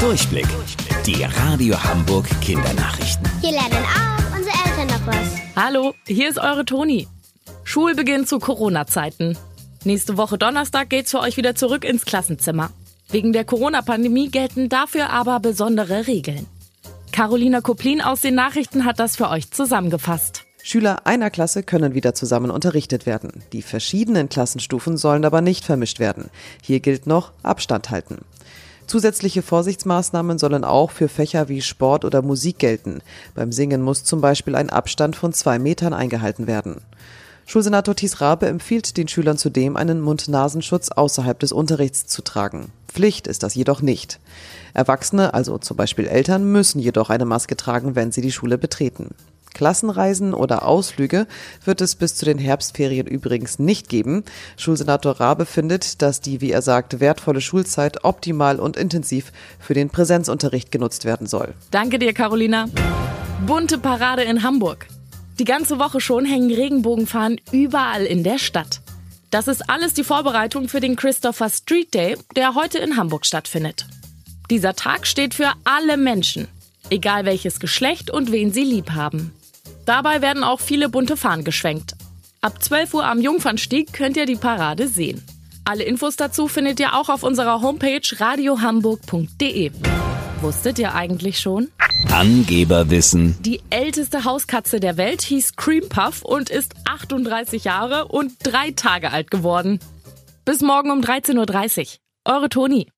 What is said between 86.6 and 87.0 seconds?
ihr